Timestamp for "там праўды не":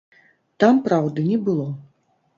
0.63-1.37